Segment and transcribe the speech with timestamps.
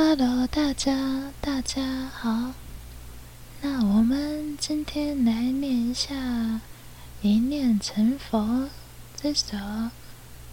[0.00, 1.82] Hello，大家，大家
[2.14, 2.52] 好。
[3.60, 6.14] 那我们今天来念一下
[7.20, 8.38] 《一念成佛》
[9.16, 9.56] 这首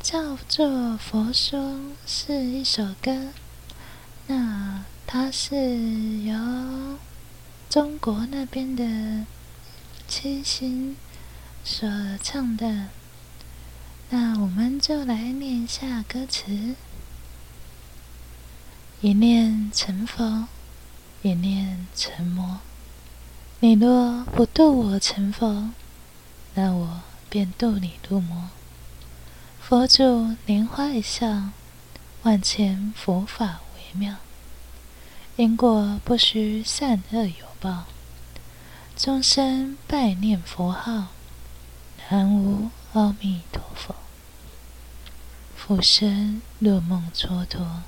[0.02, 1.60] 叫做《佛说》，
[2.08, 3.28] 是一首歌。
[4.26, 5.56] 那它是
[6.24, 6.98] 由
[7.70, 9.28] 中国那边的
[10.08, 10.98] 七星
[11.64, 11.88] 所
[12.24, 12.88] 唱的。
[14.10, 16.74] 那我们就来念一下歌词。
[19.06, 20.48] 一念成佛，
[21.22, 22.62] 一念成魔。
[23.60, 25.70] 你若不渡我成佛，
[26.56, 28.50] 那我便渡你入魔。
[29.62, 31.52] 佛祖莲花一笑，
[32.24, 34.16] 万千佛法微妙。
[35.36, 37.84] 因果不须善恶有报，
[38.98, 41.10] 终身拜念佛号，
[42.10, 43.96] 南无阿弥陀佛。
[45.56, 47.82] 浮生若梦蹉跎。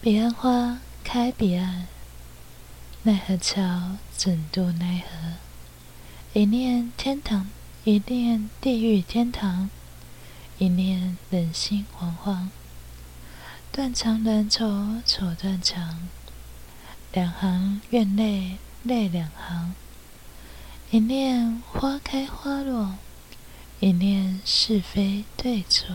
[0.00, 1.88] 彼岸花开彼岸，
[3.02, 5.34] 奈何桥怎渡奈何？
[6.34, 7.48] 一念天堂，
[7.82, 9.68] 一念地狱天堂，
[10.58, 12.46] 一念人心惶惶。
[13.72, 16.06] 断肠人愁愁断肠，
[17.12, 19.74] 两行怨泪泪两行。
[20.92, 22.94] 一念花开花落，
[23.80, 25.88] 一念是非对错。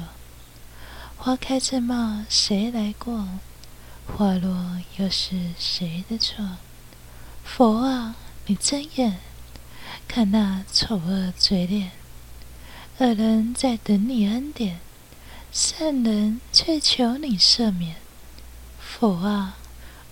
[1.15, 3.39] 花开正茂谁来过？
[4.05, 6.57] 花落又是谁的错？
[7.43, 9.19] 佛啊，你睁眼，
[10.07, 11.91] 看那丑恶嘴脸，
[12.99, 14.79] 恶人在等你恩典，
[15.51, 17.95] 善人却求你赦免。
[18.79, 19.57] 佛啊，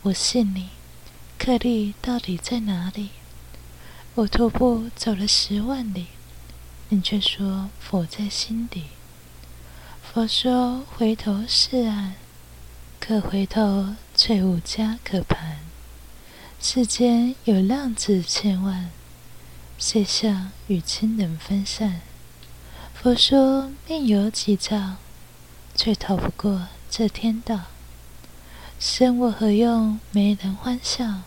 [0.04, 0.70] 我信你，
[1.38, 3.12] 克力到底在哪里？
[4.16, 6.08] 我徒步走了十万里，
[6.90, 8.86] 你却说佛在心底。
[10.02, 12.16] 佛说回头是岸。
[13.04, 15.58] 可回头，却无家可盘。
[16.62, 18.92] 世间有浪子千万，
[19.80, 22.02] 谁想与亲人分散？
[22.94, 24.98] 佛说命由己造，
[25.76, 27.62] 却逃不过这天道。
[28.80, 30.00] 生我何用？
[30.12, 31.22] 没人欢笑。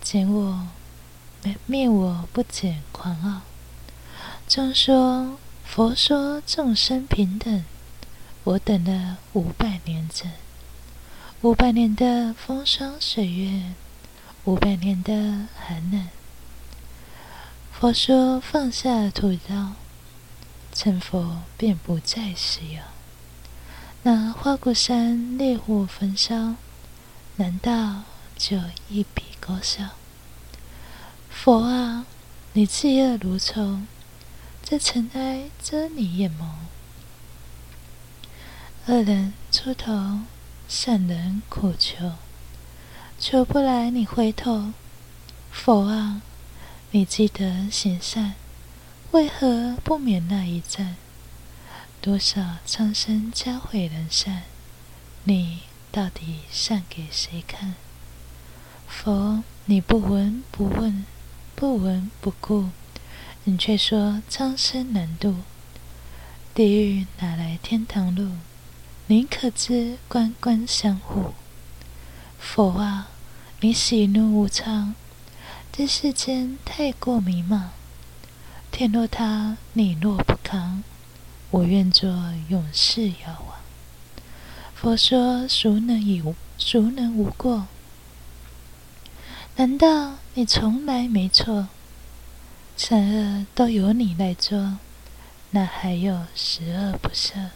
[0.00, 0.68] 减我
[1.66, 3.40] 灭我不减狂傲。
[4.46, 7.64] 众说佛说众生平等，
[8.44, 10.30] 我等了五百年整。
[11.44, 13.74] 五百年的风霜岁月，
[14.44, 15.12] 五百年的
[15.54, 16.08] 寒冷。
[17.70, 19.72] 佛说放下屠刀，
[20.72, 22.82] 成佛便不再使用。
[24.04, 26.54] 那花果山烈火焚烧，
[27.36, 28.04] 难道
[28.38, 28.56] 就
[28.88, 29.90] 一笔勾销？
[31.28, 32.06] 佛啊，
[32.54, 33.80] 你嫉恶如仇，
[34.62, 36.46] 这尘埃遮你眼眸。
[38.86, 40.20] 恶人出头。
[40.66, 42.12] 善人苦求，
[43.18, 44.72] 求不来你回头。
[45.52, 46.22] 佛啊，
[46.90, 48.34] 你积德行善，
[49.12, 50.96] 为何不免那一战？
[52.00, 54.42] 多少苍生教诲人善，
[55.24, 55.60] 你
[55.92, 57.74] 到底善给谁看？
[58.88, 61.04] 佛，你不闻不问，
[61.54, 62.70] 不闻不顾，
[63.44, 65.36] 你却说苍生难渡，
[66.54, 68.32] 地狱哪来天堂路？
[69.08, 71.34] 宁可知官官相护，
[72.38, 73.08] 佛啊，
[73.60, 74.94] 你喜怒无常，
[75.70, 77.64] 这世间太过迷茫。
[78.70, 80.82] 天若塌，你若不扛，
[81.50, 83.58] 我愿做永世妖王。
[84.74, 86.22] 佛说孰能以
[86.58, 87.66] 孰能无过？
[89.56, 91.68] 难道你从来没错？
[92.74, 94.78] 善恶都由你来做，
[95.50, 97.50] 那还有十恶不赦？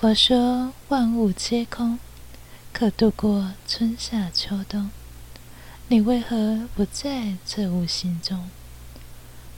[0.00, 1.98] 佛说万物皆空，
[2.72, 4.90] 可度过春夏秋冬。
[5.88, 8.48] 你为何不在这无心中？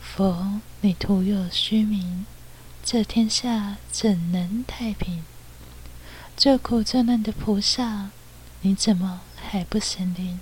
[0.01, 2.27] 佛，你徒有虚名，
[2.85, 5.23] 这天下怎能太平？
[6.37, 8.11] 救苦救难的菩萨，
[8.63, 10.41] 你怎么还不神灵？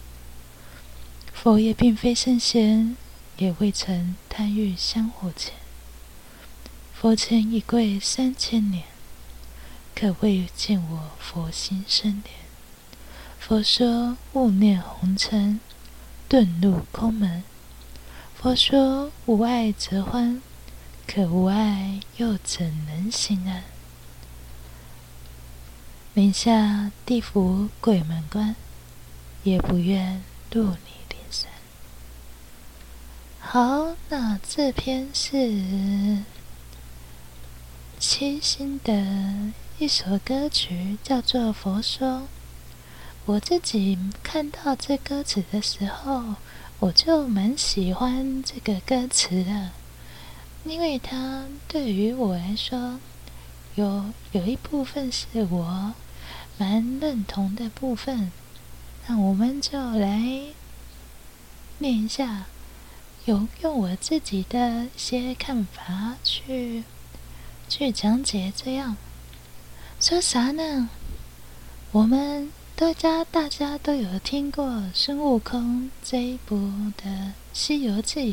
[1.34, 2.96] 佛也并非圣贤，
[3.36, 5.52] 也未曾贪欲香火钱。
[6.94, 8.84] 佛前已跪三千年。
[9.94, 12.34] 可未见我佛心生莲。
[13.38, 15.60] 佛说勿念红尘，
[16.28, 17.42] 遁入空门。
[18.34, 20.40] 佛说无爱则欢，
[21.06, 23.64] 可无爱又怎能心安？
[26.14, 28.56] 名下地府鬼门关，
[29.42, 31.50] 也不愿入你灵山。
[33.38, 36.22] 好，那这篇是
[37.98, 39.52] 七星的。
[39.80, 42.06] 一首歌曲叫做《佛说》，
[43.24, 46.34] 我自己看到这歌词的时候，
[46.80, 49.70] 我就蛮喜欢这个歌词的，
[50.64, 53.00] 因为它对于我来说，
[53.74, 55.94] 有有一部分是我
[56.58, 58.30] 蛮认同的部分。
[59.06, 60.42] 那我们就来
[61.78, 62.44] 念一下，
[63.24, 66.84] 有用我自己的一些看法去
[67.66, 68.98] 去讲解，这样
[70.00, 70.88] 说啥呢？
[71.92, 72.50] 我们。
[72.74, 76.56] 大家大家都有听过孙悟空这一部
[76.96, 77.04] 的
[77.52, 78.32] 《西游记》。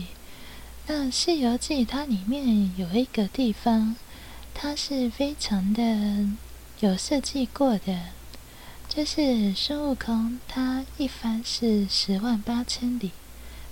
[0.85, 3.97] 那《西游记》它里面有一个地方，
[4.53, 6.29] 它是非常的
[6.79, 7.99] 有设计过的，
[8.87, 13.11] 就是孙悟空他一番是十万八千里，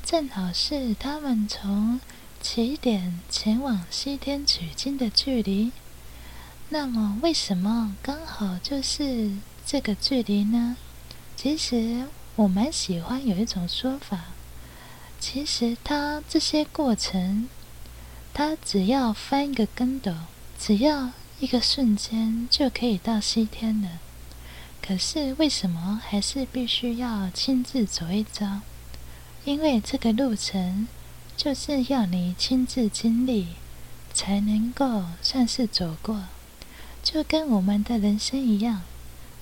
[0.04, 2.02] 正好是他们从
[2.42, 5.72] 起点前往西天取经的距离。
[6.70, 9.32] 那么为什么刚好就是？
[9.68, 10.78] 这个距离呢，
[11.36, 14.26] 其实我蛮喜欢有一种说法，
[15.20, 17.50] 其实它这些过程，
[18.32, 20.14] 它只要翻一个跟斗，
[20.60, 21.10] 只要
[21.40, 24.00] 一个瞬间就可以到西天了。
[24.84, 28.62] 可是为什么还是必须要亲自走一遭？
[29.46, 30.88] 因为这个路程
[31.36, 33.48] 就是要你亲自经历，
[34.14, 36.26] 才能够算是走过，
[37.06, 38.82] 就跟我们的人生一样。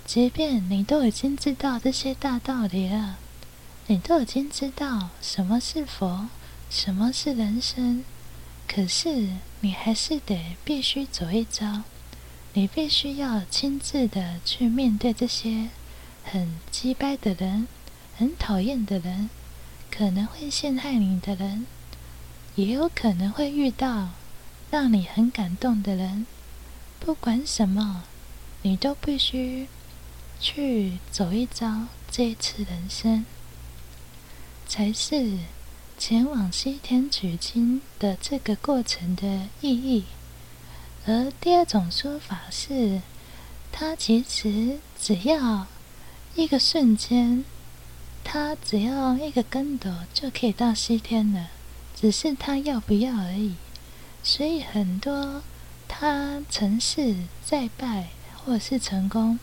[0.06, 3.18] 即便你都已经知道这些大道理了，
[3.88, 6.28] 你都已经知道什么是佛，
[6.70, 8.04] 什么是人生，
[8.68, 9.30] 可是
[9.62, 11.84] 你还是得必须走一遭，
[12.52, 15.70] 你必须要亲自的去面对这些
[16.22, 17.70] 很鸡掰的人，
[18.18, 19.30] 很讨厌的人，
[19.90, 21.66] 可能会陷害你的人，
[22.56, 24.10] 也有可能会遇到
[24.70, 26.28] 让你很感动的人，
[27.06, 28.04] 不管什么，
[28.64, 29.68] 你都必须。
[30.40, 33.26] 去走一遭，这一次人生
[34.68, 35.38] 才是
[35.98, 40.04] 前往西天取经的这个过程的意义。
[41.06, 43.02] 而第二种说法是，
[43.72, 45.68] 他其实只要
[46.36, 47.46] 一个瞬间，
[48.26, 51.52] 他只要一个跟斗就可以到西天了，
[51.96, 53.56] 只是他要不要而已。
[54.22, 55.42] 所以很多
[55.96, 59.38] 他成事再败，或是成功。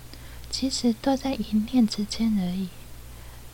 [0.51, 2.71] 其实都在一念之间而已。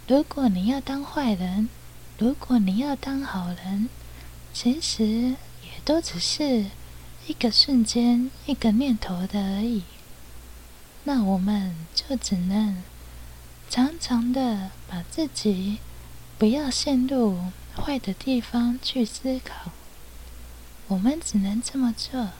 [0.09, 1.69] 如果你要当坏人，
[2.17, 3.91] 如果你要当好人，
[4.55, 6.71] 其实也都只是
[7.27, 9.83] 一个瞬间、一个念头的而已。
[11.05, 12.83] 那我们就只能
[13.69, 15.77] 常常的把自己
[16.39, 17.39] 不要陷入
[17.77, 19.71] 坏的地方去思考。
[20.89, 22.31] 我们只能这么做。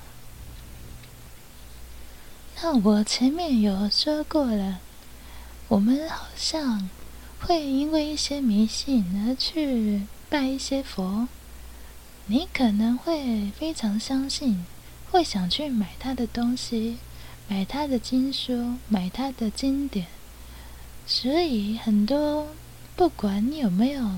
[2.63, 4.79] 那我前面有说过了，
[5.69, 6.89] 我们好像
[7.39, 11.29] 会因为一些迷信而去拜一些佛。
[12.29, 14.65] 你可能会非常相信，
[15.11, 16.97] 会想去买他的东西，
[17.47, 20.07] 买他的经书，买他的经典。
[21.07, 22.49] 所以很多，
[22.97, 24.11] 不管你有没有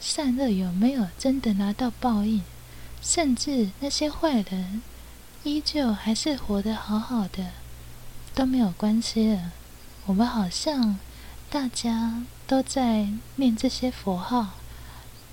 [0.00, 2.42] 善恶，有没有真的拿到报应，
[3.00, 4.82] 甚至那些坏人
[5.44, 7.52] 依旧还是活得好好的。
[8.34, 9.52] 都没有关系了。
[10.06, 10.98] 我们好像
[11.48, 14.54] 大家都在念这些佛号，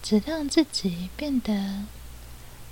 [0.01, 1.83] 只让自己变得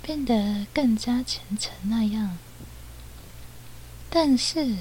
[0.00, 2.38] 变得更加虔诚那样。
[4.08, 4.76] 但是，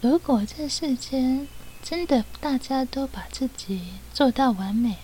[0.00, 1.48] 如果这世间
[1.82, 4.98] 真的大家都把自己做到完美，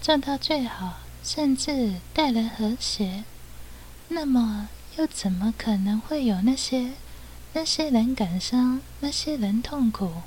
[0.00, 3.24] 做到最好，甚至待人和谐，
[4.08, 6.92] 那么又怎么可能会有那些？
[7.56, 10.22] 那些人感伤，那些人痛苦，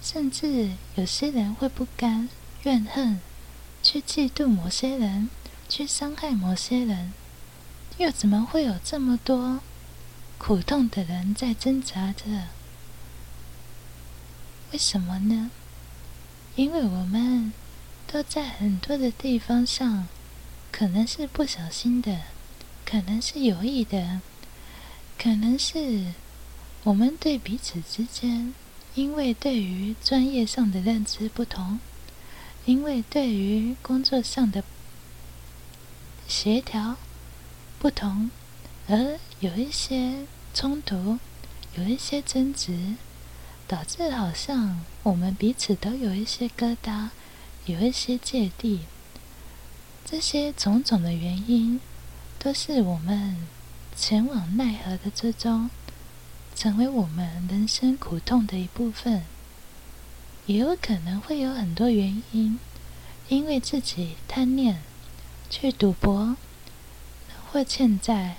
[0.00, 2.28] 甚至有些人会不甘、
[2.62, 3.20] 怨恨，
[3.82, 5.28] 去嫉妒某些人，
[5.68, 7.12] 去伤害某些人，
[7.98, 9.58] 又怎么会有这么多
[10.38, 12.24] 苦痛的人在挣扎着？
[14.70, 15.50] 为什么呢？
[16.54, 17.52] 因为我们
[18.06, 20.06] 都在很多的地方上，
[20.70, 22.20] 可能是不小心的，
[22.86, 24.20] 可能是有意的，
[25.18, 26.12] 可能是。
[26.84, 28.54] 我们对彼此之间，
[28.94, 31.78] 因为对于专业上的认知不同，
[32.64, 34.64] 因为对于工作上的
[36.26, 36.96] 协调
[37.78, 38.30] 不同，
[38.88, 41.18] 而有一些冲突，
[41.76, 42.94] 有一些争执，
[43.68, 47.10] 导致好像我们彼此都有一些疙瘩，
[47.66, 48.80] 有一些芥蒂。
[50.02, 51.78] 这些种种的原因，
[52.38, 53.46] 都是我们
[53.94, 55.68] 前往奈何的之中。
[56.60, 59.24] 成为我们人生苦痛的一部分，
[60.44, 62.58] 也有可能会有很多原因，
[63.30, 64.82] 因为自己贪念
[65.48, 66.36] 去赌博
[67.50, 68.36] 或欠债，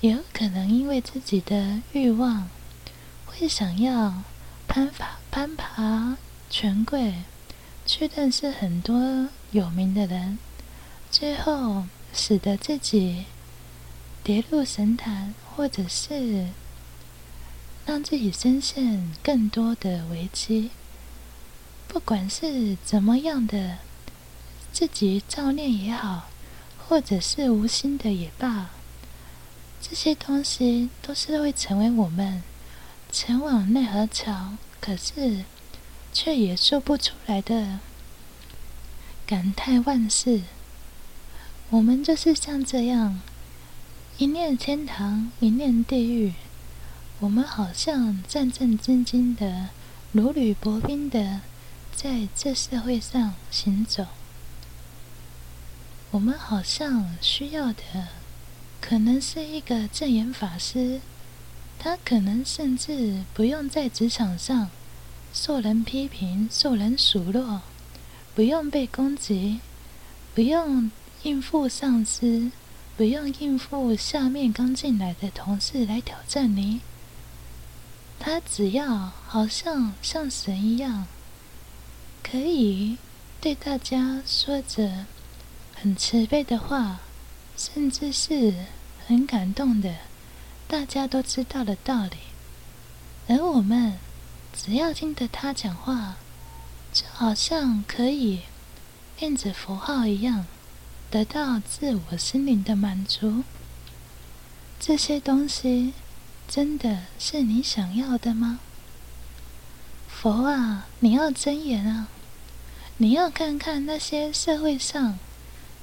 [0.00, 2.50] 也有可能因为自己的欲望
[3.24, 4.24] 会想要
[4.66, 6.16] 攀爬攀爬
[6.50, 7.22] 权贵，
[7.86, 10.40] 去认识很多有名的人，
[11.08, 13.26] 最后使得自己
[14.24, 16.48] 跌入神坛，或者是
[17.86, 20.70] 让自己深陷更多的危机。
[21.88, 23.78] 不管是怎么样的，
[24.72, 26.28] 自己造念也好，
[26.78, 28.70] 或者是无心的也罢，
[29.80, 32.42] 这些东西都是会成为我们
[33.10, 35.44] 前往奈何桥，可是
[36.12, 37.80] 却也说不出来的
[39.26, 40.42] 感叹万事。
[41.70, 43.20] 我们就是像这样，
[44.18, 46.34] 一念天堂，一念地狱，
[47.20, 49.68] 我们好像战战兢兢的，
[50.12, 51.42] 如履薄冰的。
[51.94, 54.06] 在这社会上行走，
[56.12, 58.08] 我们好像需要的，
[58.80, 61.02] 可能是一个正言法师，
[61.78, 64.70] 他可能甚至不用在职场上
[65.34, 67.60] 受人批评、受人数落，
[68.34, 69.60] 不用被攻击，
[70.34, 70.90] 不用
[71.24, 72.50] 应付上司，
[72.96, 76.80] 不用应付下面刚进来的同事来挑战你，
[78.20, 81.06] 他只要好像像神一样。
[82.22, 82.98] 可以
[83.40, 85.06] 对大家说着
[85.74, 87.00] 很慈悲的话，
[87.56, 88.66] 甚至是
[89.06, 89.96] 很感动的，
[90.68, 92.16] 大家都知道的道理。
[93.26, 93.98] 而我们
[94.52, 96.16] 只要听着他讲话，
[96.92, 98.42] 就好像可以
[99.18, 100.46] 念着符号一样，
[101.10, 103.42] 得到自我心灵的满足。
[104.78, 105.94] 这些东西
[106.50, 108.58] 真的是你想要的吗？
[110.08, 112.08] 佛啊，你要睁眼啊！
[112.96, 115.16] 你要看看那些社会上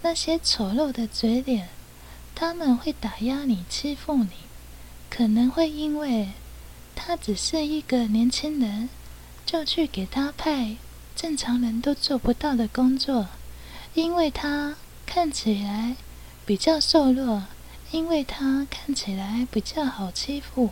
[0.01, 1.69] 那些丑陋的嘴脸，
[2.35, 4.31] 他们会打压你、欺负你，
[5.09, 6.33] 可能会因为
[6.93, 8.89] 他只是一个年轻人，
[9.45, 10.75] 就去给他派
[11.15, 13.29] 正常人都做不到的工作，
[13.93, 15.95] 因为他看起来
[16.45, 17.43] 比较瘦弱，
[17.91, 20.71] 因为他看起来比较好欺负，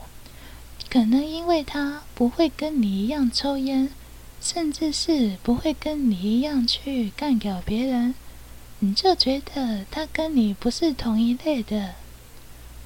[0.90, 3.90] 可能因为他不会跟你一样抽烟。
[4.42, 8.14] 甚至是不会跟你一样去干掉别人，
[8.78, 11.96] 你就觉得他跟你不是同一类的，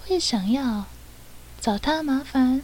[0.06, 0.86] 会想要
[1.60, 2.62] 找他麻烦，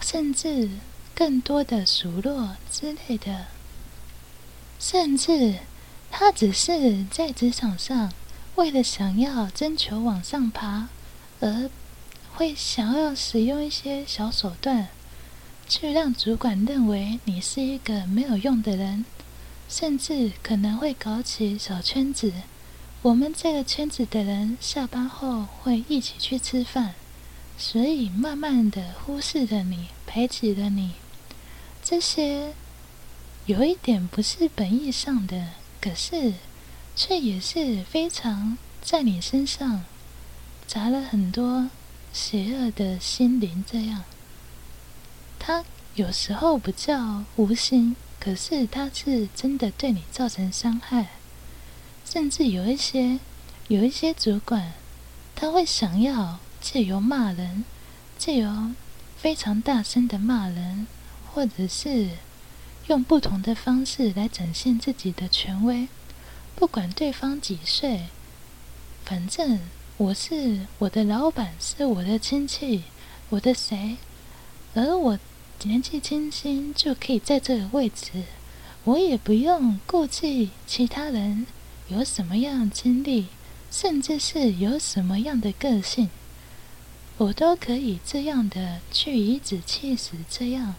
[0.00, 0.70] 甚至
[1.16, 3.46] 更多的数落之类的。
[4.78, 5.56] 甚至
[6.08, 8.12] 他只是在职场上
[8.56, 10.88] 为了想要征求往上爬，
[11.40, 11.70] 而
[12.34, 14.88] 会想要使用一些小手段。
[15.68, 19.04] 去让主管认为你是一个没有用的人，
[19.68, 22.32] 甚至可能会搞起小圈子。
[23.02, 26.94] 我们这个圈子的人下班后会一起去吃饭，
[27.58, 30.92] 所以慢慢的忽视了你，排挤了你。
[31.82, 32.54] 这些
[33.46, 35.48] 有一点不是本意上的，
[35.80, 36.34] 可是
[36.96, 39.84] 却也是非常在你身上
[40.66, 41.68] 砸了很多
[42.12, 44.04] 邪恶的心灵，这样。
[45.38, 45.62] 他
[45.94, 51.08] 有时候不叫无心，可是他是真的对你造成伤害，
[52.04, 53.20] 甚至有一些
[53.68, 54.72] 有一些主管，
[55.34, 57.64] 他会想要借由骂人，
[58.16, 58.72] 借由
[59.18, 60.86] 非常大声的骂人，
[61.32, 62.08] 或者是
[62.86, 65.88] 用不同的方式来展现自己的权威，
[66.56, 68.06] 不管对方几岁，
[69.04, 69.60] 反正
[69.98, 72.82] 我是我的老板，是我的亲戚，
[73.28, 73.96] 我的谁，
[74.74, 75.18] 而我。
[75.62, 78.24] 年纪轻轻就可以在这个位置，
[78.84, 81.46] 我也不用顾忌其他人
[81.88, 83.28] 有什么样的经历，
[83.70, 86.10] 甚至是有什么样的个性，
[87.16, 90.10] 我都可以这样的去颐指气使。
[90.28, 90.74] 这样，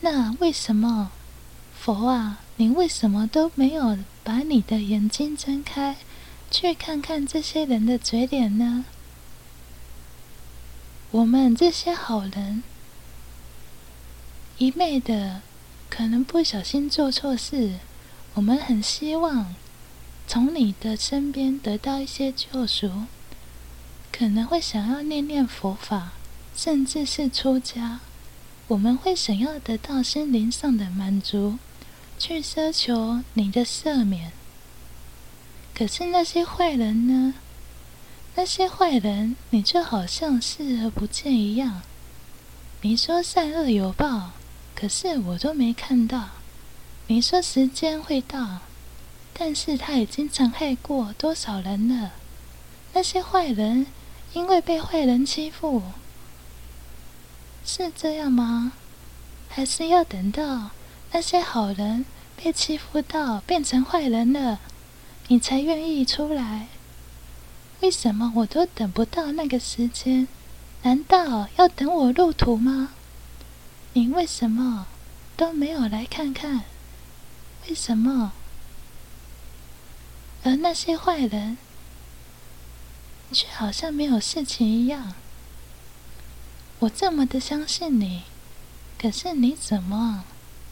[0.00, 1.10] 那为什么
[1.76, 5.96] 佛啊，你为什么都没有把你的眼睛睁开，
[6.50, 8.84] 去看看这些人的嘴脸呢？
[11.10, 12.62] 我们这些好人，
[14.58, 15.40] 一昧的
[15.88, 17.76] 可能不小心做错事，
[18.34, 19.54] 我们很希望
[20.28, 23.04] 从你的身边得到一些救赎，
[24.12, 26.12] 可能会想要念念佛法，
[26.54, 28.00] 甚至是出家，
[28.68, 31.58] 我们会想要得到心灵上的满足，
[32.20, 34.30] 去奢求你的赦免。
[35.74, 37.34] 可是那些坏人呢？
[38.34, 41.80] 那些坏人，你就好像视而不见一样。
[42.82, 44.32] 你说善恶有报，
[44.74, 46.28] 可是我都没看到。
[47.06, 48.58] 你说时间会到，
[49.32, 52.12] 但是他已经残害过多少人了？
[52.92, 53.86] 那些坏人
[54.34, 55.82] 因为被坏人欺负，
[57.64, 58.72] 是这样吗？
[59.48, 60.70] 还是要等到
[61.12, 62.04] 那些好人
[62.36, 64.60] 被欺负到变成坏人了，
[65.28, 66.68] 你才愿意出来？
[67.80, 70.28] 为什么我都等不到那个时间？
[70.82, 72.90] 难道要等我入土吗？
[73.92, 74.86] 你为什么
[75.36, 76.64] 都没有来看看？
[77.68, 78.32] 为什么？
[80.42, 81.58] 而那些坏人
[83.32, 85.14] 却好像没有事情一样。
[86.78, 88.22] 我这么的相信你。
[88.98, 90.24] 可是你怎么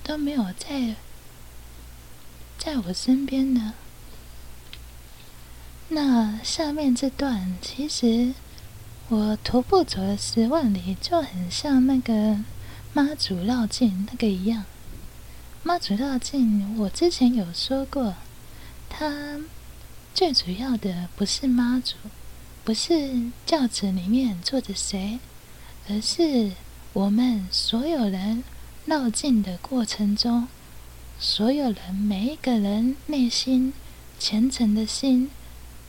[0.09, 0.95] 都没有在
[2.57, 3.75] 在我身边呢？
[5.89, 8.33] 那下面这段其实
[9.11, 12.39] 我徒步走了十万里，就很像那个
[12.95, 14.65] 妈祖绕境那个一样。
[15.63, 18.15] 妈祖绕境，我之前有说过，
[18.89, 19.39] 它
[20.15, 21.97] 最主要的不是妈祖，
[22.65, 25.19] 不是轿子里面坐着谁，
[25.87, 26.53] 而是。
[26.95, 28.43] 我们所有人
[28.89, 30.49] 绕境的过程中，
[31.21, 33.75] 所有人每一个人内心
[34.19, 35.31] 虔诚的心，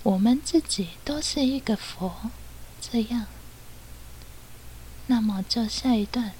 [0.03, 2.29] 我们自己都是一个佛，
[2.81, 3.27] 这样。
[5.07, 6.33] 那么就下一段，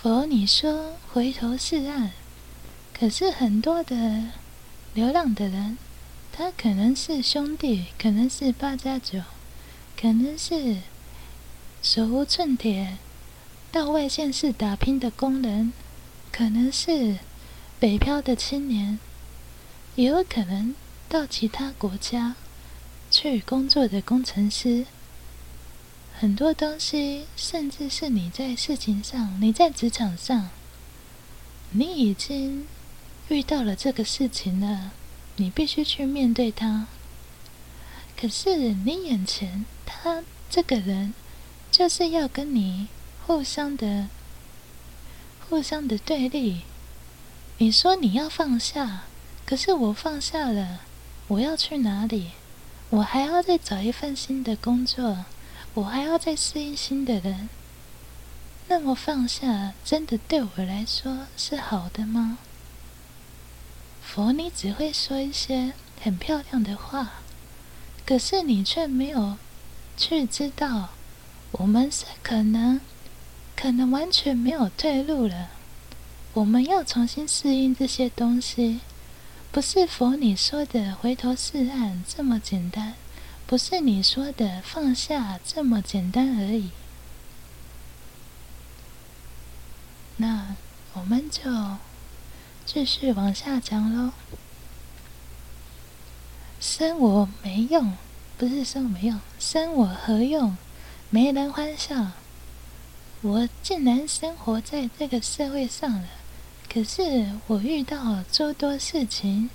[0.00, 2.12] 佛，你说回头是岸，
[2.98, 4.30] 可是很多的
[4.94, 5.76] 流浪的人，
[6.32, 9.20] 他可能是兄弟，可能是八加九，
[9.94, 10.78] 可能是。
[11.80, 12.98] 手无寸铁，
[13.70, 15.72] 到外县市打拼的工人，
[16.32, 17.18] 可能是
[17.78, 18.98] 北漂的青年，
[19.94, 20.74] 也有可能
[21.08, 22.34] 到其他国家
[23.10, 24.86] 去工作的工程师。
[26.18, 30.48] 很多东西，甚至是你在事情上，你在职场上，
[31.70, 32.66] 你已经
[33.28, 34.92] 遇到了这个事情了，
[35.36, 36.86] 你必须去面对它。
[38.18, 41.14] 可是你眼前他这个人。
[41.70, 42.88] 就是要跟你
[43.28, 44.08] 互相的、
[45.50, 46.62] 互相的对立。
[47.58, 49.02] 你说你要放下，
[49.44, 50.80] 可是我放下了，
[51.26, 52.30] 我要去哪里？
[52.88, 55.26] 我还要再找一份新的工作，
[55.74, 57.50] 我还要再适应新的人。
[58.68, 62.38] 那么放下，真的对我来说是好的吗？
[64.02, 67.20] 佛，你只会说一些很漂亮的话，
[68.06, 69.36] 可是你却没有
[69.98, 70.88] 去知道。
[71.52, 72.80] 我们是可能，
[73.60, 75.48] 可能完全没有退路了。
[76.32, 78.78] 我们要重新适应这些东西，
[79.50, 82.94] 不是佛你说的回头是岸这么简单，
[83.48, 86.70] 不是你说的放下这么简单而已。
[90.18, 90.54] 那
[90.92, 91.42] 我们就
[92.64, 94.12] 继续往下讲喽。
[96.60, 97.94] 生我没用，
[98.36, 100.56] 不是生我没用，生我何用？
[101.10, 102.12] 没人欢笑，
[103.20, 106.08] 我竟然生活在这个社会上了。
[106.72, 109.50] 可是我遇到诸多事情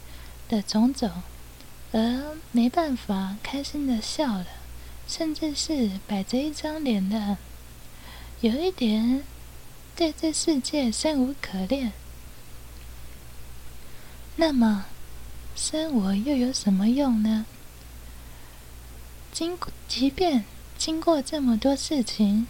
[0.50, 1.10] 的种种，
[1.92, 4.48] 而没办法开心的笑了，
[5.08, 7.38] 甚至是摆着一张脸的，
[8.42, 9.24] 有一点
[9.96, 11.94] 对这世界生无可恋。
[14.36, 14.86] 那么
[15.56, 17.46] 生我又有什么用呢？
[19.32, 20.44] 经即便。
[20.76, 22.46] 经过这么多事情，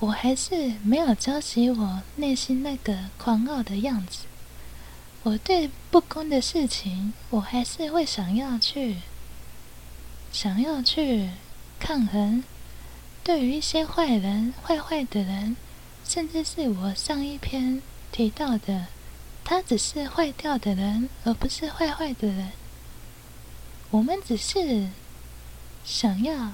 [0.00, 4.26] 我还是没有浇熄我内心那个狂傲的样子。
[5.24, 8.98] 我对不公的事情，我还是会想要去，
[10.32, 11.30] 想要去
[11.80, 12.44] 抗衡。
[13.24, 15.56] 对于一些坏人、坏坏的人，
[16.04, 17.82] 甚至是我上一篇
[18.12, 18.86] 提到的，
[19.44, 22.52] 他只是坏掉的人，而不是坏坏的人。
[23.90, 24.90] 我们只是
[25.84, 26.52] 想要。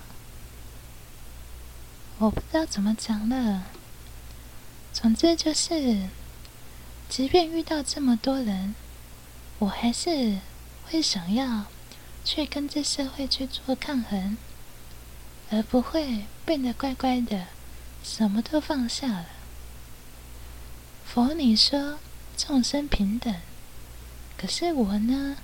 [2.24, 3.64] 我不知道怎么讲了。
[4.94, 6.08] 总之就是，
[7.06, 8.74] 即便遇到这么多人，
[9.58, 10.38] 我还是
[10.86, 11.66] 会想要
[12.24, 14.38] 去跟这社会去做抗衡，
[15.50, 17.48] 而不会变得乖乖的，
[18.02, 19.26] 什么都放下了。
[21.04, 21.98] 佛，你说
[22.38, 23.34] 众生平等，
[24.38, 25.36] 可是我呢？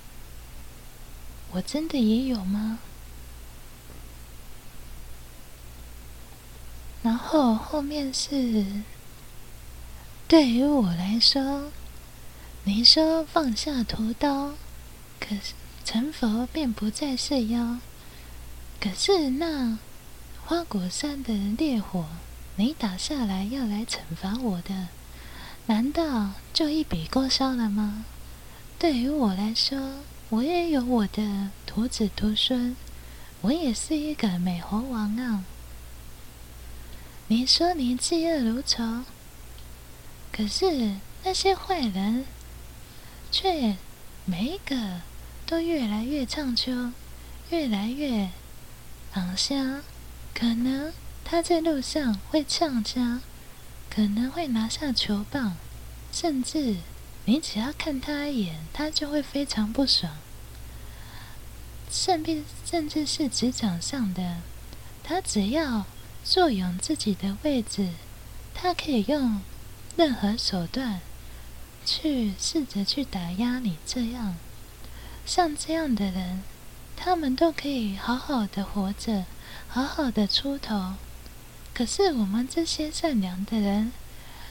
[1.53, 2.79] 我真的也有吗？
[7.03, 8.67] 然后后面是，
[10.29, 11.71] 对于我来说，
[12.65, 14.53] 你说放下屠刀，
[15.19, 17.79] 可是成佛便不再是妖。
[18.79, 19.79] 可是那
[20.45, 22.07] 花果山的烈火
[22.57, 24.89] 你打下来要来惩罚我的，
[25.67, 28.05] 难道就一笔勾销了吗？
[28.79, 29.79] 对于我来说，
[30.29, 32.77] 我也有我的徒子徒孙，
[33.41, 35.45] 我也是一个美猴王啊。
[37.31, 39.05] 你说你嫉恶如仇，
[40.33, 42.25] 可是那些坏人
[43.31, 43.77] 却
[44.25, 45.03] 每一个
[45.47, 46.91] 都越来越唱秋，
[47.51, 48.31] 越来越
[49.13, 49.85] 昂香。
[50.35, 50.93] 可能
[51.25, 53.21] 他在路上会呛家，
[53.89, 55.57] 可能会拿下球棒，
[56.11, 56.79] 甚至
[57.27, 60.15] 你只要看他一眼，他就会非常不爽。
[61.89, 64.39] 甚至甚至是职场上的，
[65.05, 65.87] 他只要。
[66.31, 67.89] 坐拥自己的位置，
[68.55, 69.41] 他可以用
[69.97, 71.01] 任何手段
[71.85, 73.79] 去试着去打压你。
[73.85, 74.37] 这样，
[75.27, 76.45] 像这样的人，
[76.97, 79.25] 他们都可以好好的活着，
[79.67, 80.95] 好好的出头。
[81.75, 83.91] 可是我们这些善良的人，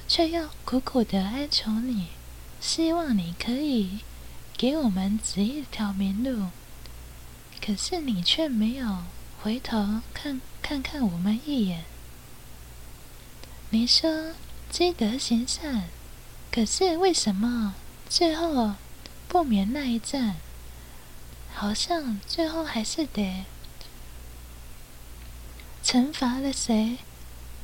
[0.06, 2.08] 却要苦苦的哀求你，
[2.60, 4.00] 希望你可以
[4.58, 6.48] 给我们指一条明路。
[7.66, 8.98] 可是你却没有
[9.42, 10.42] 回头看。
[10.62, 11.84] 看看我们一眼。
[13.72, 14.36] 你说
[14.70, 15.86] 积德行善，
[16.52, 17.74] 可是为什么
[18.08, 18.76] 最后
[19.28, 20.36] 不免那一战？
[21.52, 23.46] 好像最后还是得
[25.84, 26.98] 惩罚了谁，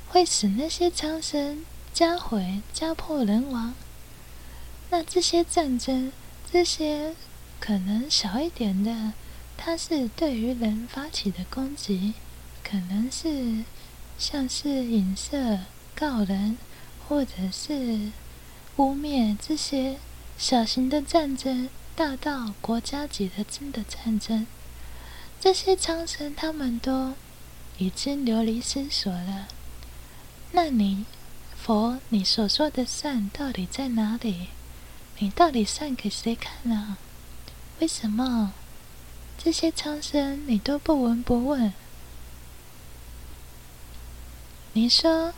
[0.07, 3.75] 会使那些苍生家毁家破人亡？
[4.89, 6.11] 那这些战争，
[6.51, 7.13] 这些
[7.59, 9.13] 可能小一点的，
[9.57, 12.13] 它是对于人发起的攻击。
[12.67, 13.63] 可能是
[14.17, 15.59] 像是影射、
[15.93, 16.57] 告人，
[17.07, 18.11] 或者是
[18.77, 19.99] 污蔑这些
[20.35, 24.47] 小型的战争，大到国家级的真的战争，
[25.39, 27.13] 这些苍生他们都
[27.77, 29.47] 已经流离失所了。
[30.53, 31.05] 那你
[31.55, 34.47] 佛，你所说的善到底在哪里？
[35.19, 36.97] 你到底善给谁看啊？
[37.79, 38.53] 为什么
[39.37, 41.73] 这些苍生你都不闻不问？
[44.73, 45.33] 你说，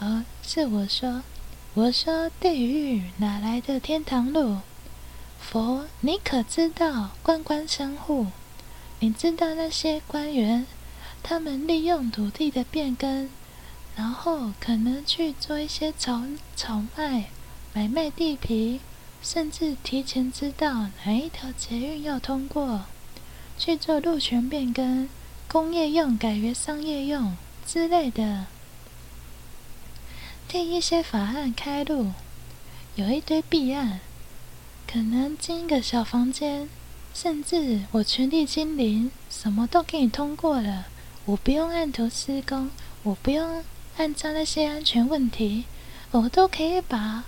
[0.00, 1.22] 哦，是我说，
[1.74, 4.58] 我说地狱哪来的天堂路？
[5.38, 8.26] 佛，你可知道官官相护？
[9.00, 10.66] 你知道那些官员，
[11.22, 13.28] 他们利用土地的变更，
[13.94, 16.22] 然后可能去做一些炒
[16.56, 17.30] 炒卖、
[17.72, 18.80] 买卖地皮，
[19.26, 22.84] 甚至提前知道哪一条捷运要通过，
[23.58, 25.08] 去做路权变更。
[25.48, 27.36] 工业用改为商业用
[27.66, 28.46] 之类的，
[30.46, 32.12] 替一些法案开路，
[32.94, 33.98] 有一堆弊案，
[34.86, 36.68] 可能进一个小房间，
[37.12, 40.86] 甚至我全力精灵，什么都给你通过了，
[41.24, 42.70] 我不用按图施工，
[43.02, 43.64] 我不用
[43.96, 45.64] 按照那些安全问题，
[46.12, 47.24] 我都可以把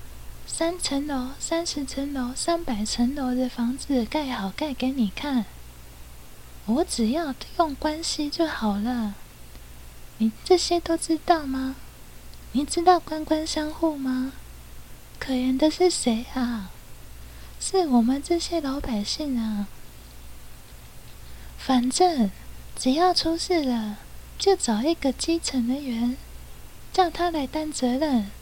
[0.59, 5.45] 三层楼、三十层楼、三百层楼的房子盖好，盖给你看。
[6.67, 9.15] 我只要用关系就好了，
[10.17, 11.77] 你这些都知道吗？
[12.51, 14.33] 你知道官官相护吗？
[15.21, 16.73] 可怜的是谁啊？
[17.61, 19.69] 是我们这些老百姓啊！
[21.57, 22.33] 反正
[22.77, 23.99] 只要出事了，
[24.37, 26.17] 就找一个基层人员，
[26.93, 28.33] 叫他来担责任，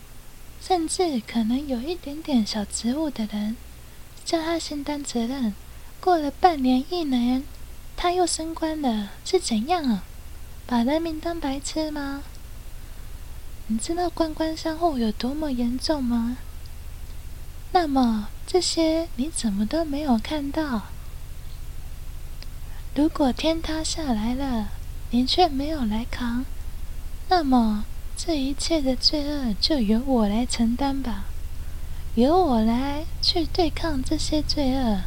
[0.60, 3.56] 甚至可能有一点点小职务的人，
[4.24, 5.54] 叫他先担责任。
[6.00, 7.44] 过了半年、一年。
[7.98, 10.04] 他又升官了，是怎样啊？
[10.66, 12.22] 把人民当白痴吗？
[13.68, 16.36] 你知道官官相护有多么严重吗？
[17.72, 20.88] 那么这些你怎么都没有看到？
[22.94, 24.68] 如果天塌下来了，
[25.10, 26.44] 你却没有来扛，
[27.30, 27.86] 那么
[28.16, 31.26] 这一切的罪恶就由我来承担吧，
[32.14, 35.02] 由我来去对抗这些罪恶。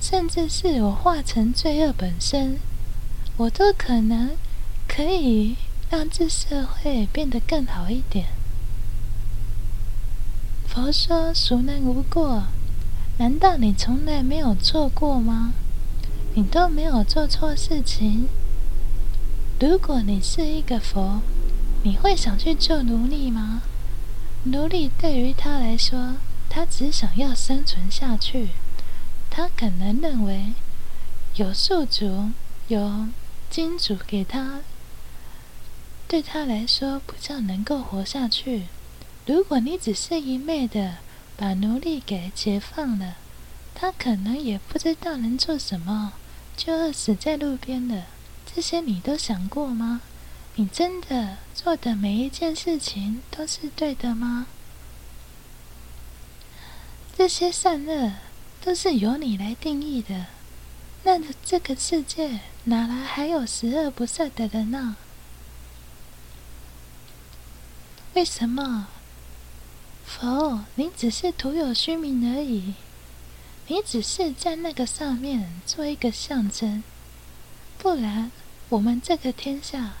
[0.00, 2.58] 甚至是我化成罪恶本身，
[3.38, 4.32] 我都可能
[4.86, 5.56] 可以
[5.90, 8.26] 让这社会变得更好一点。
[10.68, 12.42] 佛说孰能无过？
[13.16, 15.54] 难道你从来没有做过吗？
[16.34, 18.28] 你都没有做错事情。
[19.58, 21.22] 如果你是一个佛，
[21.84, 23.60] 你会想去救奴隶吗？
[24.44, 26.14] 奴隶对于他来说，
[26.48, 28.48] 他只想要生存下去。
[29.30, 30.54] 他可能认为
[31.34, 32.30] 有宿主、
[32.68, 33.06] 有
[33.50, 34.60] 金主给他，
[36.08, 38.68] 对他来说比较能够活下去。
[39.26, 40.96] 如果你只是一昧的
[41.36, 43.16] 把奴隶给解放了，
[43.74, 46.14] 他可能也不知道能做什么，
[46.56, 48.04] 就饿死在路边了。
[48.46, 50.00] 这些你都想过吗？
[50.56, 54.46] 你真的做的每一件事情都是对的吗？
[57.16, 58.12] 这些善恶
[58.60, 60.26] 都是由你来定义的，
[61.02, 64.96] 那这个世界哪来还有十恶不赦的人呢？
[68.14, 68.86] 为什么？
[70.06, 72.74] 佛，你只是徒有虚名而已，
[73.66, 76.84] 你只是在那个上面做一个象征，
[77.76, 78.30] 不然
[78.68, 79.94] 我们这个天下，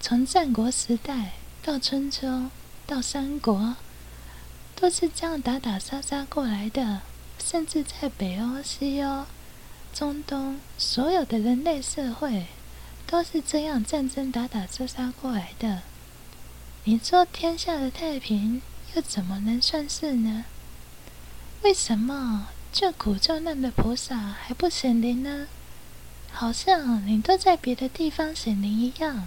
[0.00, 1.32] 从战国时代
[1.62, 2.50] 到春秋
[2.86, 3.76] 到三国。
[4.80, 7.00] 都是这样打打杀杀过来的，
[7.42, 9.26] 甚至在北欧、西欧、
[9.92, 12.46] 中东，所有的人类社会
[13.04, 15.82] 都是这样战争打打杀杀过来的。
[16.84, 18.62] 你说天下的太平，
[18.94, 20.44] 又怎么能算是呢？
[21.62, 25.48] 为什么救苦救难的菩萨还不显灵呢？
[26.30, 29.26] 好像你都在别的地方显灵一样。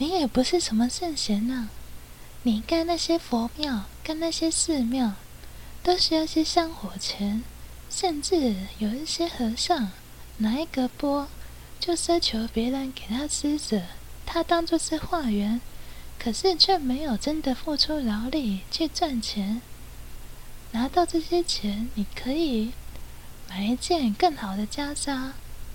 [0.00, 1.68] 你也不是什么圣贤呢，
[2.44, 5.14] 你盖那些佛庙、盖那些寺庙，
[5.82, 7.42] 都需要些香火钱，
[7.90, 9.90] 甚至有一些和尚
[10.36, 11.26] 拿一个钵，
[11.80, 13.82] 就奢求别人给他施舍，
[14.24, 15.60] 他当作是化缘，
[16.16, 19.60] 可是却没有真的付出劳力去赚钱。
[20.70, 22.70] 拿到这些钱，你可以
[23.48, 25.32] 买一件更好的袈裟，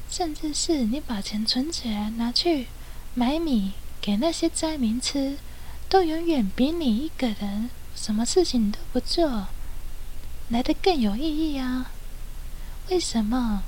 [0.09, 2.67] 甚至是你把钱存起来拿去
[3.13, 3.73] 买米。
[4.03, 5.37] 给那些灾民吃，
[5.87, 9.47] 都远远比你一个人什么事情都不做
[10.49, 11.21] 来的更有意
[11.53, 11.89] 义啊！
[12.89, 13.63] 为什么？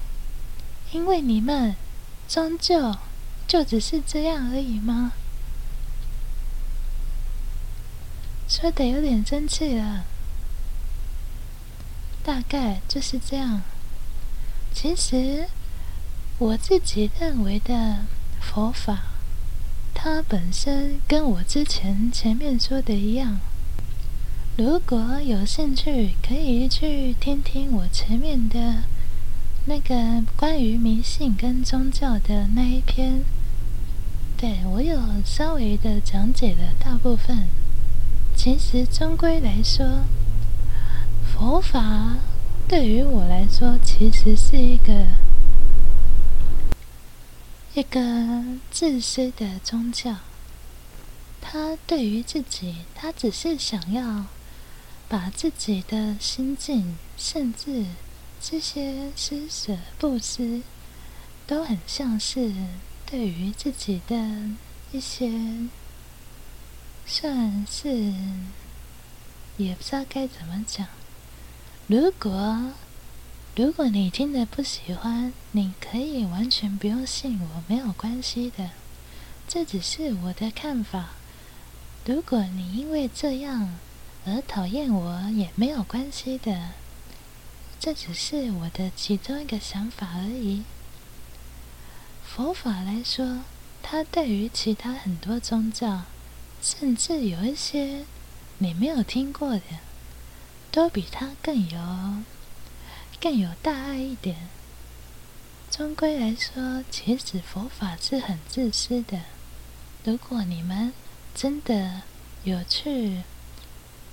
[0.91, 1.78] 因为你们
[2.28, 2.98] 终究
[3.48, 5.13] 就只是这样而已吗？
[8.50, 10.04] 说的有点生气了，
[12.26, 13.62] 大概就是这样。
[14.74, 15.48] 其实
[16.38, 18.04] 我自己认为的
[18.41, 19.14] 佛法。
[20.07, 23.39] 它本身跟我之前前面说的一样，
[24.55, 28.83] 如果有兴趣，可以去听听我前面的
[29.65, 33.23] 那个关于迷信跟宗教的那一篇。
[34.37, 37.47] 对我有稍微的讲解了大部分。
[38.35, 40.03] 其实终归来说，
[41.33, 42.17] 佛法
[42.67, 45.24] 对于我来说，其实是一个。
[47.75, 47.99] 一个
[48.71, 50.15] 自私的宗教，
[51.41, 54.27] 他对于自己，他只是想要
[55.09, 57.83] 把自己的心境，甚至
[58.39, 60.61] 这些施舍布施，
[61.45, 62.53] 都很像是
[63.05, 64.15] 对于自己的
[64.93, 65.29] 一些，
[67.05, 68.13] 算是
[69.57, 70.88] 也不知道该怎么讲。
[71.88, 72.71] 如果
[73.55, 78.71] 如果你听的不喜欢，你可以完全不用信我，没有关系的。
[79.47, 81.11] 这只是我的看法。
[82.03, 83.79] 如果你因为这样
[84.25, 86.71] 而讨厌我，也没有关系的。
[87.79, 90.63] 这只是我的其中一个想法而已。
[92.25, 93.43] 佛法来说，
[93.81, 96.01] 它对于其他很多宗教，
[96.61, 98.03] 甚至有一些
[98.57, 99.61] 你没有听过的，
[100.71, 101.79] 都比它更有。
[103.19, 104.49] 更有大爱一点。
[105.71, 109.21] 终归来说，其实佛法是很自私的。
[110.04, 110.93] 如果你们
[111.34, 112.04] 真的
[112.43, 113.23] 有去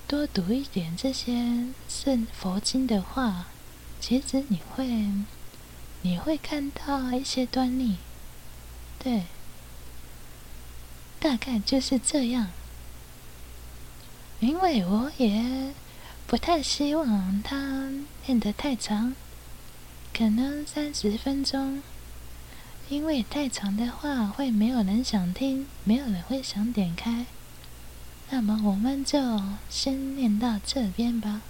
[0.07, 3.45] 多读一点这些圣佛经的话，
[3.99, 5.09] 其实你会
[6.01, 7.97] 你会看到一些端倪。
[8.99, 9.23] 对，
[11.19, 12.49] 大概就是这样。
[14.39, 15.73] 因为我也。
[16.25, 17.89] 不太希望它
[18.25, 19.13] 练得太长，
[20.11, 21.83] 可能三十分钟，
[22.89, 27.27] 因为太长的话会没有人想听，没有人会想点开。
[28.31, 31.41] 那么我们就先念到这边吧。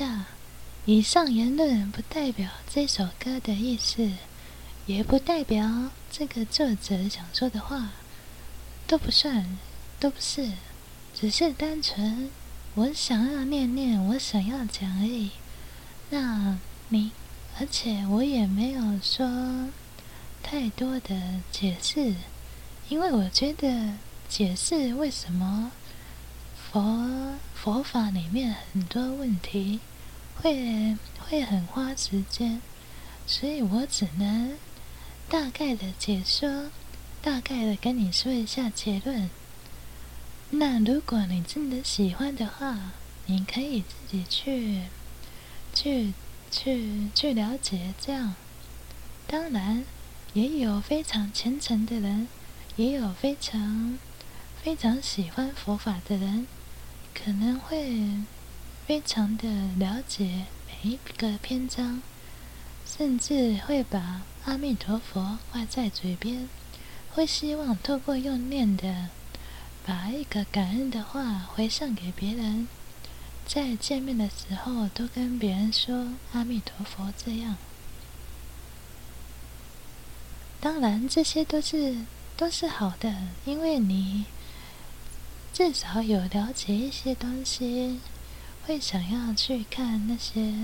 [0.00, 0.24] 下，
[0.86, 4.12] 以上言论不代表这首歌的意思，
[4.86, 7.90] 也不代表这个作者想说的话，
[8.86, 9.58] 都不算，
[9.98, 10.52] 都不是，
[11.14, 12.30] 只是单纯
[12.76, 15.32] 我想要念念我想要讲而已。
[16.08, 16.56] 那
[16.88, 17.10] 你，
[17.58, 19.68] 而且我也没有说
[20.42, 22.14] 太多的解释，
[22.88, 23.98] 因为我觉得
[24.30, 25.70] 解释为什么
[26.72, 29.80] 佛佛法里面很多问题
[30.42, 32.60] 会会很花时间，
[33.26, 34.56] 所以我只能
[35.28, 36.70] 大概的解说，
[37.22, 39.30] 大概的跟你说一下结论。
[40.50, 42.92] 那如果你真的喜欢的话，
[43.26, 44.82] 你可以自己去
[45.74, 46.12] 去。
[46.52, 48.34] 去去了解这样，
[49.28, 49.84] 当然
[50.32, 52.26] 也有非常虔诚的人，
[52.74, 53.96] 也有非常
[54.60, 56.48] 非常喜欢佛法的人，
[57.14, 58.00] 可能会
[58.90, 59.48] 非常的
[59.78, 62.02] 了解每一个篇章，
[62.84, 66.48] 甚至会把阿弥陀佛挂在嘴边，
[67.12, 69.10] 会希望透过用念的，
[69.86, 72.66] 把一个感恩的话回向给别人。
[73.46, 77.56] 在见面的时候，都跟别人说阿弥陀佛，这样。
[80.60, 81.94] 当然，这些都是
[82.36, 84.24] 都是好的，因为你
[85.52, 88.00] 至少有了解一些东西，
[88.70, 90.54] 会想要去看那些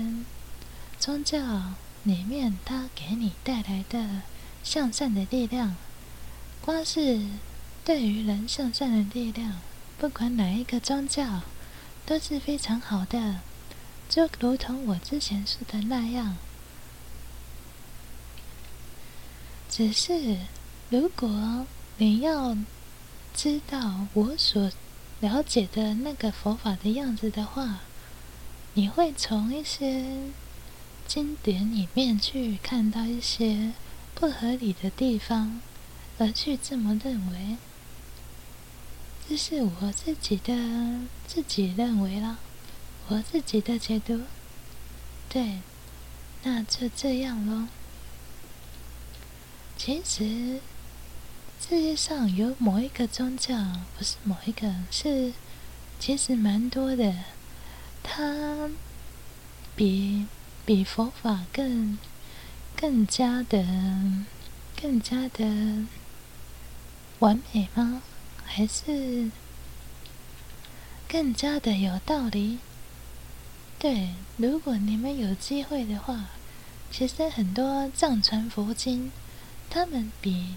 [0.97, 4.21] 宗教里面它给你带来的
[4.63, 5.75] 向善的力量。
[6.61, 7.21] 光是
[7.83, 9.59] 对于人向善的力量，
[9.97, 11.41] 不管哪一个宗教。
[12.05, 13.41] 都是非常好的，
[14.07, 16.37] 就如同我之前说的那样。
[19.69, 20.37] 只是，
[20.89, 21.67] 如果
[21.97, 22.55] 你要
[23.35, 24.71] 知道我所
[25.19, 27.81] 了解的那个佛法的样子的话，
[28.77, 30.05] 你会从一些
[31.07, 33.73] 经典里面去看到一些
[34.13, 35.59] 不合理的地方，
[36.19, 37.57] 而去这么认为。
[39.27, 40.53] 这是我自己的
[41.25, 42.37] 自己认为了，
[43.07, 44.21] 我自己的解读。
[45.27, 45.61] 对，
[46.43, 47.69] 那就这样咯。
[49.75, 50.59] 其实
[51.59, 53.57] 世界上有某一个宗教，
[53.97, 55.33] 不是某一个，是
[55.99, 57.15] 其实蛮多的。
[58.09, 58.69] 它
[59.75, 60.25] 比
[60.65, 61.99] 比佛法更
[62.73, 63.65] 更加的
[64.81, 65.85] 更加的
[67.19, 68.01] 完美吗？
[68.45, 69.29] 还是
[71.07, 72.59] 更加的有道理。
[73.77, 76.29] 对，如果你们有机会的话，
[76.89, 79.11] 其实很多藏传佛经，
[79.69, 80.55] 他们比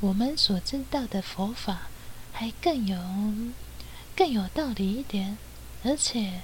[0.00, 1.82] 我们所知道的佛法
[2.32, 2.98] 还更有
[4.16, 5.38] 更有道理一点。
[5.84, 6.42] 而且，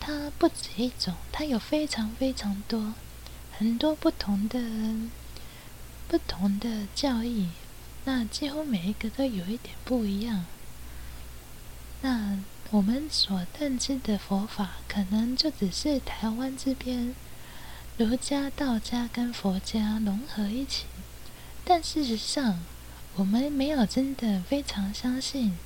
[0.00, 2.94] 它不止一种，它有非常非常多
[3.56, 4.58] 很多不同的
[6.08, 7.50] 不同的教义。
[8.06, 10.46] 那几乎每一个都有一点不一样。
[12.00, 12.38] 那
[12.70, 17.14] 我们所认知的佛法，可能就只是台湾这边
[17.98, 20.86] 儒家、道家跟佛家融合一起。
[21.62, 22.60] 但事实上，
[23.16, 25.58] 我们没有真的非常相信，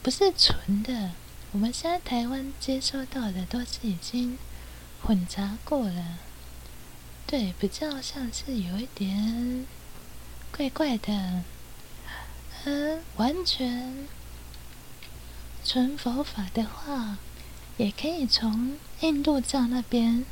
[0.00, 1.10] 不是纯的。
[1.52, 4.38] 我们现在台湾接收到的都是已经
[5.02, 6.18] 混杂过了，
[7.26, 9.66] 对，比较像是有一点
[10.56, 11.42] 怪怪的。
[12.64, 14.06] 嗯，完全
[15.64, 17.18] 纯佛法的话，
[17.78, 20.24] 也可以从印度教那边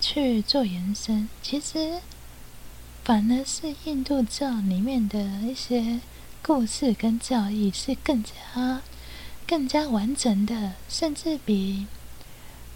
[0.00, 1.28] 去做延伸。
[1.42, 2.00] 其实，
[3.02, 6.00] 反而是印度教里面的一些
[6.42, 8.82] 故事跟教义是更加、
[9.48, 11.86] 更加完整的，甚至比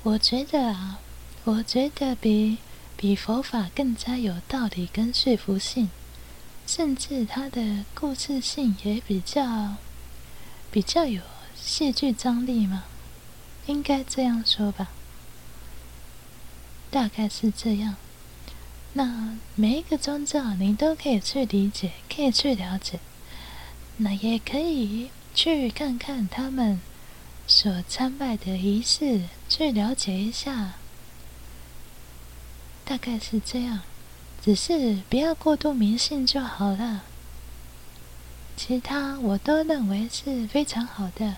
[0.04, 0.98] 我觉得啊，
[1.44, 2.56] 我觉得比
[2.96, 5.90] 比佛法更加有道理跟说服性。
[6.66, 9.74] 甚至它的故事性也比较
[10.70, 11.20] 比较有
[11.54, 12.84] 戏剧张力嘛，
[13.66, 14.88] 应该这样说吧，
[16.90, 17.96] 大概是这样。
[18.94, 23.00] 那每一个宗教你都可以去理解，可以去了解，
[23.98, 26.80] 那也可以去看看他们
[27.46, 30.74] 所参拜的仪式，去了解一下，
[32.84, 33.80] 大概是这样。
[34.44, 37.04] 只是不要过度迷信就好了。
[38.56, 41.36] 其他我都认为是非常好的，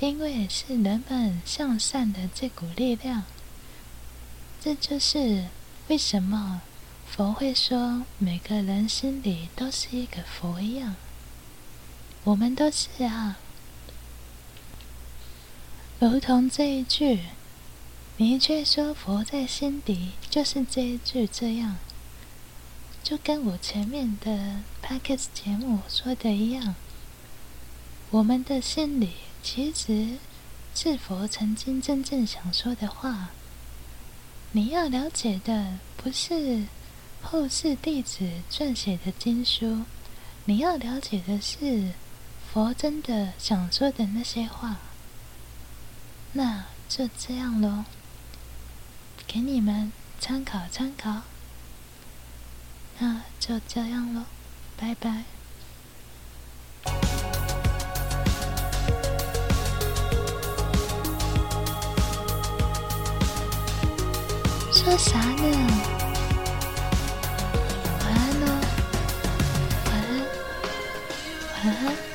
[0.00, 3.24] 因为是人们向善的这股力量。
[4.60, 5.46] 这就是
[5.88, 6.62] 为什么
[7.06, 10.96] 佛会说每个人心里都是一个佛一样。
[12.30, 13.38] 我们都是啊，
[15.98, 17.24] 如同这一句，
[18.18, 21.78] 你却说佛在心底，就是这一句这样。
[23.02, 26.76] 就跟我前面的 p a c k e t 节目说的一样，
[28.10, 29.10] 我们的心里
[29.42, 30.18] 其实
[30.72, 33.30] 是佛曾经真正想说的话，
[34.52, 36.66] 你要了解的不是
[37.20, 39.80] 后世弟子撰写的经书，
[40.44, 41.94] 你要了解的是
[42.52, 44.78] 佛真的想说的那些话。
[46.32, 47.84] 那就这样喽，
[49.24, 51.22] 给你们参考参考。
[52.98, 54.22] 那就这样喽，
[54.76, 55.22] 拜拜。
[64.72, 65.44] 说啥呢？
[68.00, 68.46] 晚安喽，
[69.86, 70.26] 晚安，
[71.64, 72.09] 晚安。